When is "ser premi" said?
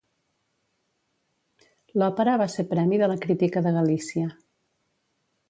2.55-3.01